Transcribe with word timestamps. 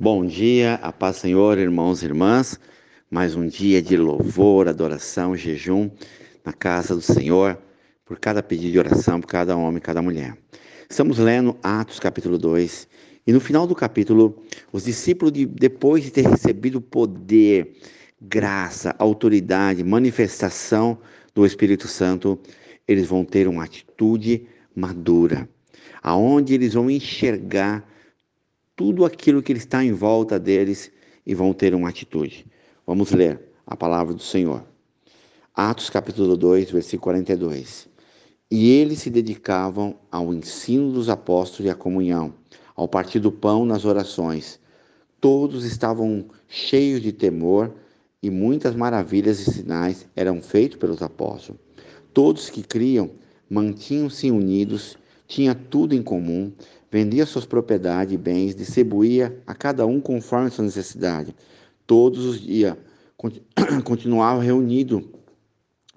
Bom 0.00 0.24
dia, 0.24 0.74
a 0.74 0.92
paz 0.92 1.16
Senhor, 1.16 1.58
irmãos 1.58 2.02
e 2.02 2.04
irmãs. 2.04 2.60
Mais 3.10 3.34
um 3.34 3.48
dia 3.48 3.82
de 3.82 3.96
louvor, 3.96 4.68
adoração, 4.68 5.36
jejum 5.36 5.90
na 6.44 6.52
casa 6.52 6.94
do 6.94 7.00
Senhor, 7.00 7.58
por 8.04 8.16
cada 8.16 8.40
pedido 8.40 8.70
de 8.70 8.78
oração, 8.78 9.20
por 9.20 9.26
cada 9.26 9.56
homem, 9.56 9.80
cada 9.80 10.00
mulher. 10.00 10.38
Estamos 10.88 11.18
lendo 11.18 11.56
Atos 11.64 11.98
capítulo 11.98 12.38
2, 12.38 12.86
e 13.26 13.32
no 13.32 13.40
final 13.40 13.66
do 13.66 13.74
capítulo, 13.74 14.40
os 14.72 14.84
discípulos, 14.84 15.32
de, 15.32 15.44
depois 15.44 16.04
de 16.04 16.12
ter 16.12 16.28
recebido 16.28 16.80
poder, 16.80 17.72
graça, 18.20 18.94
autoridade, 19.00 19.82
manifestação 19.82 20.96
do 21.34 21.44
Espírito 21.44 21.88
Santo, 21.88 22.38
eles 22.86 23.08
vão 23.08 23.24
ter 23.24 23.48
uma 23.48 23.64
atitude 23.64 24.46
madura, 24.76 25.48
aonde 26.00 26.54
eles 26.54 26.74
vão 26.74 26.88
enxergar 26.88 27.84
tudo 28.78 29.04
aquilo 29.04 29.42
que 29.42 29.52
está 29.54 29.84
em 29.84 29.90
volta 29.90 30.38
deles 30.38 30.92
e 31.26 31.34
vão 31.34 31.52
ter 31.52 31.74
uma 31.74 31.88
atitude. 31.88 32.46
Vamos 32.86 33.10
ler 33.10 33.40
a 33.66 33.76
palavra 33.76 34.14
do 34.14 34.22
Senhor. 34.22 34.64
Atos 35.52 35.90
capítulo 35.90 36.36
2, 36.36 36.70
versículo 36.70 37.02
42. 37.02 37.88
E 38.48 38.70
eles 38.70 39.00
se 39.00 39.10
dedicavam 39.10 39.98
ao 40.12 40.32
ensino 40.32 40.92
dos 40.92 41.08
apóstolos 41.08 41.66
e 41.66 41.70
à 41.70 41.74
comunhão, 41.74 42.32
ao 42.76 42.86
partir 42.86 43.18
do 43.18 43.32
pão 43.32 43.66
nas 43.66 43.84
orações. 43.84 44.60
Todos 45.20 45.64
estavam 45.64 46.26
cheios 46.46 47.02
de 47.02 47.10
temor 47.10 47.74
e 48.22 48.30
muitas 48.30 48.76
maravilhas 48.76 49.40
e 49.40 49.52
sinais 49.54 50.06
eram 50.14 50.40
feitos 50.40 50.78
pelos 50.78 51.02
apóstolos. 51.02 51.60
Todos 52.14 52.48
que 52.48 52.62
criam 52.62 53.10
mantinham-se 53.50 54.30
unidos, 54.30 54.96
tinham 55.28 55.54
tudo 55.54 55.94
em 55.94 56.02
comum, 56.02 56.50
vendia 56.90 57.26
suas 57.26 57.44
propriedades 57.44 58.14
e 58.14 58.16
bens, 58.16 58.54
distribuía 58.54 59.40
a 59.46 59.54
cada 59.54 59.86
um 59.86 60.00
conforme 60.00 60.50
sua 60.50 60.64
necessidade. 60.64 61.36
Todos 61.86 62.24
os 62.24 62.40
dias 62.40 62.74
continuava 63.84 64.42
reunido 64.42 65.12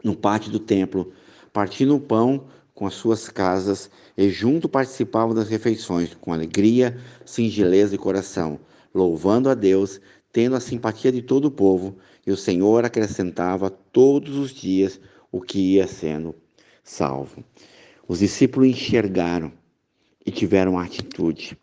no 0.04 0.16
pátio 0.16 0.52
do 0.52 0.60
templo, 0.60 1.14
partindo 1.54 1.96
o 1.96 2.00
pão 2.00 2.46
com 2.76 2.86
as 2.86 2.94
suas 2.94 3.30
casas 3.30 3.90
e 4.18 4.30
junto 4.30 4.68
participavam 4.68 5.34
das 5.34 5.48
refeições 5.48 6.14
com 6.14 6.34
alegria, 6.34 6.98
singeleza 7.26 7.92
de 7.92 7.98
coração, 7.98 8.60
louvando 8.94 9.50
a 9.50 9.54
Deus, 9.54 10.02
tendo 10.34 10.56
a 10.56 10.60
simpatia 10.60 11.12
de 11.12 11.22
todo 11.22 11.46
o 11.46 11.52
povo, 11.52 11.98
e 12.28 12.32
o 12.32 12.38
Senhor 12.38 12.84
acrescentava 12.84 13.70
todos 13.70 14.36
os 14.36 14.52
dias 14.52 15.00
o 15.32 15.40
que 15.40 15.76
ia 15.76 15.88
sendo 15.88 16.36
salvo. 16.84 17.44
Os 18.12 18.20
discípulos 18.20 18.68
enxergaram 18.68 19.54
e 20.26 20.32
tiveram 20.32 20.78
atitude. 20.78 21.58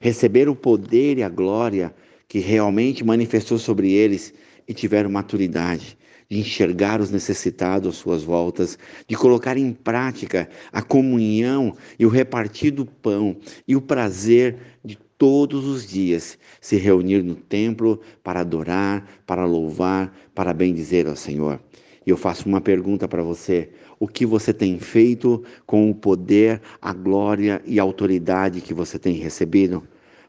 Receberam 0.00 0.52
o 0.52 0.56
poder 0.56 1.18
e 1.18 1.22
a 1.22 1.28
glória 1.28 1.94
que 2.26 2.38
realmente 2.38 3.04
manifestou 3.04 3.58
sobre 3.58 3.92
eles 3.92 4.32
e 4.66 4.72
tiveram 4.72 5.10
maturidade 5.10 5.98
de 6.30 6.38
enxergar 6.38 7.02
os 7.02 7.10
necessitados 7.10 7.90
às 7.90 7.96
suas 7.96 8.22
voltas, 8.22 8.78
de 9.06 9.14
colocar 9.14 9.58
em 9.58 9.74
prática 9.74 10.48
a 10.72 10.80
comunhão 10.80 11.76
e 11.98 12.06
o 12.06 12.08
repartir 12.08 12.70
do 12.70 12.86
pão 12.86 13.36
e 13.68 13.76
o 13.76 13.82
prazer 13.82 14.56
de 14.82 14.96
todos 15.18 15.66
os 15.66 15.86
dias 15.86 16.38
se 16.62 16.76
reunir 16.76 17.22
no 17.22 17.34
templo 17.34 18.00
para 18.24 18.40
adorar, 18.40 19.06
para 19.26 19.44
louvar, 19.44 20.16
para 20.34 20.54
bendizer 20.54 21.06
ao 21.06 21.14
Senhor. 21.14 21.60
E 22.06 22.10
eu 22.10 22.16
faço 22.16 22.48
uma 22.48 22.60
pergunta 22.60 23.06
para 23.06 23.22
você: 23.22 23.68
o 23.98 24.08
que 24.08 24.24
você 24.24 24.52
tem 24.52 24.78
feito 24.78 25.42
com 25.66 25.90
o 25.90 25.94
poder, 25.94 26.60
a 26.80 26.92
glória 26.92 27.62
e 27.66 27.78
a 27.78 27.82
autoridade 27.82 28.60
que 28.60 28.72
você 28.72 28.98
tem 28.98 29.14
recebido? 29.14 29.82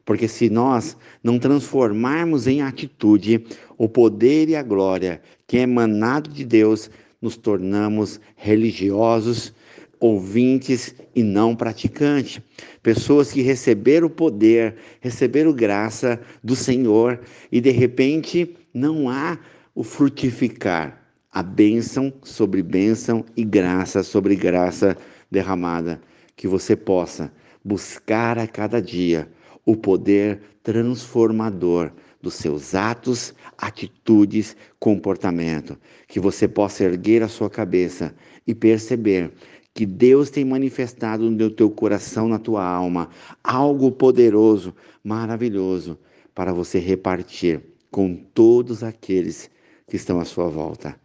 Porque 0.04 0.28
se 0.28 0.50
nós 0.50 0.98
não 1.24 1.40
transformarmos 1.40 2.48
em 2.48 2.62
atitude 2.62 3.46
o 3.78 3.88
poder 3.88 4.50
e 4.50 4.56
a 4.56 4.64
glória 4.64 5.22
que 5.48 5.58
é 5.58 5.62
emanado 5.62 6.30
de 6.30 6.44
Deus, 6.44 6.90
nos 7.22 7.38
tornamos 7.38 8.20
religiosos, 8.36 9.54
ouvintes 10.00 10.96
e 11.16 11.22
não 11.22 11.56
praticantes. 11.56 12.42
Pessoas 12.82 13.32
que 13.32 13.42
receberam 13.42 14.08
o 14.08 14.10
poder, 14.10 14.76
receberam 15.00 15.54
graça 15.54 16.20
do 16.44 16.56
Senhor 16.56 17.22
e 17.52 17.62
de 17.62 17.70
repente 17.70 18.56
não 18.74 19.08
há 19.08 19.38
o 19.76 19.84
frutificar 19.84 21.01
a 21.32 21.42
bênção 21.42 22.12
sobre 22.24 22.62
bênção 22.62 23.24
e 23.38 23.44
graça 23.44 24.04
sobre 24.04 24.36
graça 24.36 24.98
derramada, 25.30 26.02
que 26.36 26.48
você 26.48 26.76
possa 26.76 27.32
buscar 27.64 28.38
a 28.38 28.46
cada 28.46 28.82
dia 28.82 29.32
o 29.66 29.76
poder 29.78 30.42
transformador 30.62 31.92
dos 32.22 32.34
seus 32.34 32.76
atos, 32.76 33.34
atitudes, 33.58 34.56
comportamento, 34.80 35.78
que 36.08 36.20
você 36.20 36.48
possa 36.48 36.84
erguer 36.84 37.24
a 37.24 37.28
sua 37.28 37.50
cabeça 37.50 38.14
e 38.46 38.54
perceber 38.54 39.32
que 39.74 39.86
Deus 39.86 40.30
tem 40.30 40.44
manifestado 40.44 41.32
no 41.32 41.50
teu 41.50 41.70
coração, 41.72 42.28
na 42.28 42.38
tua 42.38 42.66
alma, 42.66 43.10
algo 43.42 43.90
poderoso, 43.90 44.76
maravilhoso, 45.02 45.98
para 46.36 46.52
você 46.52 46.78
repartir 46.78 47.62
com 47.90 48.16
todos 48.16 48.84
aqueles 48.84 49.50
que 49.88 49.96
estão 49.96 50.20
à 50.20 50.26
sua 50.26 50.50
volta. 50.50 51.00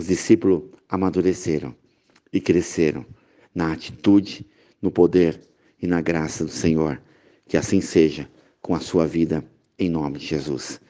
Os 0.00 0.06
discípulos 0.06 0.62
amadureceram 0.88 1.76
e 2.32 2.40
cresceram 2.40 3.04
na 3.54 3.70
atitude, 3.70 4.48
no 4.80 4.90
poder 4.90 5.38
e 5.78 5.86
na 5.86 6.00
graça 6.00 6.42
do 6.42 6.50
Senhor. 6.50 6.98
Que 7.46 7.58
assim 7.58 7.82
seja 7.82 8.26
com 8.62 8.74
a 8.74 8.80
sua 8.80 9.06
vida, 9.06 9.44
em 9.78 9.90
nome 9.90 10.18
de 10.18 10.24
Jesus. 10.24 10.80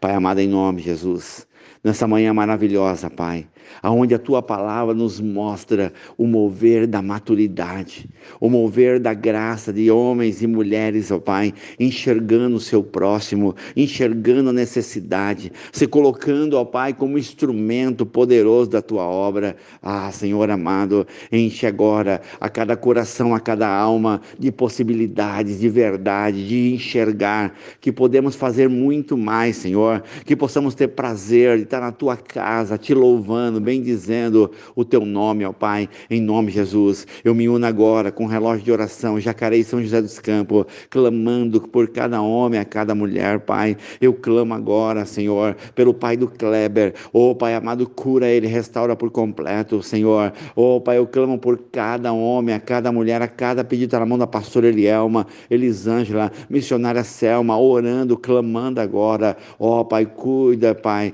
Pai 0.00 0.14
amado, 0.14 0.38
em 0.38 0.46
nome 0.46 0.82
de 0.82 0.84
Jesus, 0.84 1.48
nessa 1.84 2.08
manhã 2.08 2.32
maravilhosa, 2.32 3.10
Pai, 3.10 3.46
aonde 3.82 4.14
a 4.14 4.18
tua 4.18 4.42
palavra 4.42 4.94
nos 4.94 5.20
mostra 5.20 5.92
o 6.16 6.26
mover 6.26 6.86
da 6.86 7.02
maturidade, 7.02 8.08
o 8.40 8.48
mover 8.48 8.98
da 8.98 9.12
graça 9.12 9.70
de 9.70 9.90
homens 9.90 10.40
e 10.42 10.46
mulheres, 10.46 11.10
ó 11.10 11.18
Pai, 11.18 11.52
enxergando 11.78 12.56
o 12.56 12.60
seu 12.60 12.82
próximo, 12.82 13.54
enxergando 13.76 14.48
a 14.48 14.52
necessidade, 14.52 15.52
se 15.70 15.86
colocando, 15.86 16.54
ó 16.54 16.64
Pai, 16.64 16.94
como 16.94 17.18
instrumento 17.18 18.06
poderoso 18.06 18.70
da 18.70 18.80
tua 18.80 19.04
obra. 19.04 19.54
Ah, 19.82 20.10
Senhor 20.10 20.50
amado, 20.50 21.06
enche 21.30 21.66
agora 21.66 22.22
a 22.40 22.48
cada 22.48 22.76
coração, 22.76 23.34
a 23.34 23.40
cada 23.40 23.68
alma 23.68 24.22
de 24.38 24.50
possibilidades, 24.50 25.60
de 25.60 25.68
verdade, 25.68 26.48
de 26.48 26.74
enxergar 26.74 27.54
que 27.78 27.92
podemos 27.92 28.34
fazer 28.34 28.70
muito 28.70 29.18
mais, 29.18 29.56
Senhor, 29.56 30.02
que 30.24 30.34
possamos 30.34 30.74
ter 30.74 30.88
prazer 30.88 31.58
de 31.58 31.73
estar 31.74 31.80
na 31.80 31.92
tua 31.92 32.16
casa, 32.16 32.78
te 32.78 32.94
louvando, 32.94 33.60
bendizendo 33.60 34.50
o 34.76 34.84
teu 34.84 35.04
nome, 35.04 35.44
ó 35.44 35.52
Pai, 35.52 35.88
em 36.08 36.20
nome 36.20 36.48
de 36.48 36.54
Jesus. 36.54 37.06
Eu 37.24 37.34
me 37.34 37.48
uno 37.48 37.66
agora 37.66 38.12
com 38.12 38.24
o 38.24 38.28
relógio 38.28 38.64
de 38.64 38.72
oração, 38.72 39.18
Jacareí 39.18 39.64
São 39.64 39.82
José 39.82 40.00
dos 40.00 40.18
Campos, 40.18 40.66
clamando 40.88 41.60
por 41.60 41.88
cada 41.88 42.22
homem, 42.22 42.60
a 42.60 42.64
cada 42.64 42.94
mulher, 42.94 43.40
Pai. 43.40 43.76
Eu 44.00 44.14
clamo 44.14 44.54
agora, 44.54 45.04
Senhor, 45.04 45.56
pelo 45.74 45.92
Pai 45.92 46.16
do 46.16 46.28
Kleber. 46.28 46.94
Ô 47.12 47.30
oh, 47.30 47.34
Pai 47.34 47.54
amado, 47.54 47.88
cura 47.88 48.28
ele, 48.28 48.46
restaura 48.46 48.94
por 48.94 49.10
completo, 49.10 49.82
Senhor. 49.82 50.32
Ô 50.54 50.76
oh, 50.76 50.80
Pai, 50.80 50.98
eu 50.98 51.06
clamo 51.06 51.38
por 51.38 51.58
cada 51.72 52.12
homem, 52.12 52.54
a 52.54 52.60
cada 52.60 52.92
mulher, 52.92 53.20
a 53.22 53.28
cada 53.28 53.64
pedido 53.64 53.90
tá 53.90 54.00
na 54.00 54.06
mão 54.06 54.18
da 54.18 54.26
pastora 54.26 54.68
Elielma, 54.68 55.26
Elisângela, 55.50 56.30
missionária 56.48 57.02
Selma, 57.02 57.58
orando, 57.58 58.16
clamando 58.16 58.80
agora. 58.80 59.36
Ó 59.58 59.80
oh, 59.80 59.84
Pai, 59.84 60.06
cuida, 60.06 60.74
Pai, 60.74 61.12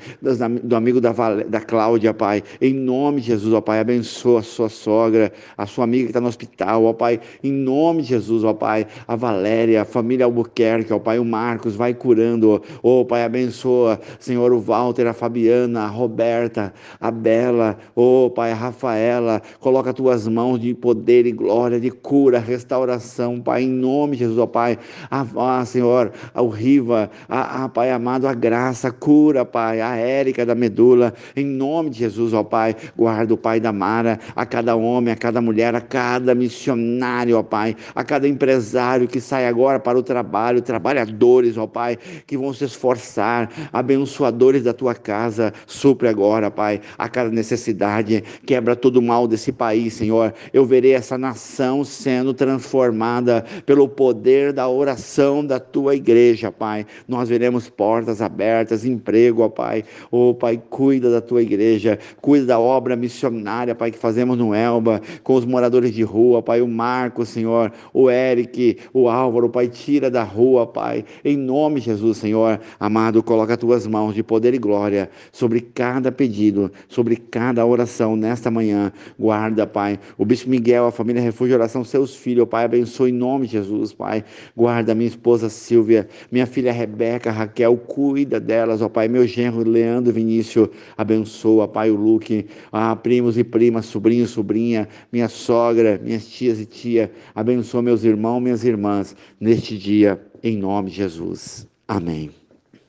do 0.62 0.76
amigo 0.76 1.00
da, 1.00 1.12
da 1.48 1.60
Cláudia, 1.60 2.12
Pai. 2.12 2.42
Em 2.60 2.72
nome 2.72 3.20
de 3.20 3.28
Jesus, 3.28 3.54
ó 3.54 3.60
Pai, 3.60 3.80
abençoa 3.80 4.40
a 4.40 4.42
sua 4.42 4.68
sogra, 4.68 5.32
a 5.56 5.66
sua 5.66 5.84
amiga 5.84 6.04
que 6.04 6.10
está 6.10 6.20
no 6.20 6.28
hospital, 6.28 6.84
ó 6.84 6.92
Pai. 6.92 7.20
Em 7.42 7.52
nome 7.52 8.02
de 8.02 8.08
Jesus, 8.08 8.44
ó 8.44 8.52
Pai, 8.52 8.86
a 9.06 9.16
Valéria, 9.16 9.82
a 9.82 9.84
família 9.84 10.24
Albuquerque, 10.24 10.92
ó 10.92 10.98
Pai, 10.98 11.18
o 11.18 11.24
Marcos, 11.24 11.76
vai 11.76 11.94
curando, 11.94 12.62
ó 12.82 13.04
Pai, 13.04 13.24
abençoa, 13.24 14.00
Senhor, 14.18 14.52
o 14.52 14.60
Walter, 14.60 15.06
a 15.06 15.12
Fabiana, 15.12 15.82
a 15.82 15.88
Roberta, 15.88 16.72
a 17.00 17.10
Bela, 17.10 17.78
ó 17.94 18.28
Pai, 18.28 18.52
a 18.52 18.54
Rafaela, 18.54 19.42
coloca 19.60 19.92
tuas 19.92 20.26
mãos 20.26 20.60
de 20.60 20.74
poder 20.74 21.26
e 21.26 21.32
glória, 21.32 21.80
de 21.80 21.90
cura, 21.90 22.38
restauração, 22.38 23.40
Pai, 23.40 23.62
em 23.62 23.68
nome 23.68 24.12
de 24.12 24.20
Jesus, 24.20 24.38
ó 24.38 24.46
Pai. 24.46 24.78
Ah, 25.10 25.64
Senhor, 25.64 26.12
o 26.34 26.48
Riva, 26.48 27.10
a, 27.28 27.64
a 27.64 27.68
Pai 27.68 27.90
amado, 27.90 28.26
a 28.26 28.34
graça, 28.34 28.90
cura, 28.90 29.44
Pai, 29.44 29.80
a 29.80 29.96
Érica 29.96 30.29
periférica 30.30 30.46
da 30.46 30.54
medula, 30.54 31.12
em 31.36 31.44
nome 31.44 31.90
de 31.90 31.98
Jesus, 31.98 32.32
ó 32.32 32.42
Pai, 32.42 32.74
guarda 32.96 33.34
o 33.34 33.36
pai 33.36 33.60
da 33.60 33.72
Mara, 33.72 34.18
a 34.34 34.46
cada 34.46 34.74
homem, 34.76 35.12
a 35.12 35.16
cada 35.16 35.40
mulher, 35.40 35.74
a 35.74 35.80
cada 35.80 36.34
missionário, 36.34 37.36
ó 37.36 37.42
Pai, 37.42 37.76
a 37.94 38.04
cada 38.04 38.28
empresário 38.28 39.08
que 39.08 39.20
sai 39.20 39.46
agora 39.46 39.78
para 39.78 39.98
o 39.98 40.02
trabalho, 40.02 40.62
trabalhadores, 40.62 41.58
ó 41.58 41.66
Pai, 41.66 41.98
que 42.26 42.36
vão 42.36 42.52
se 42.52 42.64
esforçar, 42.64 43.50
abençoadores 43.72 44.62
da 44.62 44.72
tua 44.72 44.94
casa, 44.94 45.52
supre 45.66 46.08
agora, 46.08 46.50
Pai, 46.50 46.80
a 46.96 47.08
cada 47.08 47.30
necessidade, 47.30 48.22
quebra 48.46 48.76
todo 48.76 48.96
o 48.96 49.02
mal 49.02 49.26
desse 49.26 49.52
país, 49.52 49.94
Senhor. 49.94 50.32
Eu 50.52 50.64
verei 50.64 50.94
essa 50.94 51.18
nação 51.18 51.84
sendo 51.84 52.32
transformada 52.32 53.44
pelo 53.66 53.88
poder 53.88 54.52
da 54.52 54.68
oração 54.68 55.44
da 55.44 55.58
tua 55.58 55.94
igreja, 55.94 56.52
Pai. 56.52 56.86
Nós 57.08 57.28
veremos 57.28 57.68
portas 57.68 58.22
abertas, 58.22 58.84
emprego, 58.84 59.42
ó 59.42 59.48
Pai. 59.48 59.84
Ó 60.20 60.34
Pai, 60.34 60.62
cuida 60.68 61.10
da 61.10 61.20
tua 61.20 61.42
igreja, 61.42 61.98
cuida 62.20 62.46
da 62.46 62.60
obra 62.60 62.94
missionária, 62.94 63.74
Pai, 63.74 63.90
que 63.90 63.98
fazemos 63.98 64.36
no 64.36 64.54
Elba, 64.54 65.00
com 65.22 65.34
os 65.34 65.44
moradores 65.44 65.94
de 65.94 66.02
rua, 66.02 66.42
Pai, 66.42 66.60
o 66.60 66.68
Marco, 66.68 67.24
Senhor, 67.24 67.72
o 67.92 68.10
Eric, 68.10 68.78
o 68.92 69.08
Álvaro, 69.08 69.48
Pai, 69.48 69.68
tira 69.68 70.10
da 70.10 70.22
rua, 70.22 70.66
Pai, 70.66 71.04
em 71.24 71.36
nome 71.36 71.80
de 71.80 71.86
Jesus, 71.86 72.18
Senhor, 72.18 72.60
amado, 72.78 73.22
coloca 73.22 73.54
as 73.54 73.58
tuas 73.58 73.86
mãos 73.86 74.14
de 74.14 74.22
poder 74.22 74.52
e 74.52 74.58
glória 74.58 75.10
sobre 75.32 75.60
cada 75.60 76.12
pedido, 76.12 76.70
sobre 76.88 77.16
cada 77.16 77.64
oração 77.64 78.14
nesta 78.14 78.50
manhã, 78.50 78.92
guarda, 79.18 79.66
Pai, 79.66 79.98
o 80.18 80.24
Bispo 80.24 80.50
Miguel, 80.50 80.86
a 80.86 80.92
família 80.92 81.22
Refúgio 81.22 81.54
Oração, 81.54 81.82
seus 81.82 82.14
filhos, 82.14 82.46
Pai, 82.46 82.64
abençoe 82.64 83.10
em 83.10 83.14
nome 83.14 83.46
de 83.46 83.52
Jesus, 83.52 83.92
Pai, 83.92 84.22
guarda 84.54 84.94
minha 84.94 85.08
esposa 85.08 85.48
Silvia, 85.48 86.06
minha 86.30 86.46
filha 86.46 86.72
Rebeca, 86.72 87.30
Raquel, 87.30 87.76
cuida 87.76 88.38
delas, 88.38 88.82
ó 88.82 88.88
Pai, 88.88 89.08
meu 89.08 89.26
genro 89.26 89.66
Leandro 89.66 90.09
Vinícius, 90.12 90.68
abençoa, 90.96 91.68
Pai, 91.68 91.90
o 91.90 91.96
Luque, 91.96 92.46
ah, 92.72 92.94
primos 92.96 93.38
e 93.38 93.44
primas, 93.44 93.86
sobrinho, 93.86 94.26
sobrinha, 94.26 94.88
minha 95.12 95.28
sogra, 95.28 96.00
minhas 96.02 96.26
tias 96.26 96.60
e 96.60 96.66
tia, 96.66 97.10
abençoa 97.34 97.82
meus 97.82 98.04
irmãos, 98.04 98.40
minhas 98.40 98.64
irmãs, 98.64 99.16
neste 99.40 99.76
dia, 99.78 100.20
em 100.42 100.56
nome 100.56 100.90
de 100.90 100.96
Jesus. 100.96 101.66
Amém. 101.86 102.30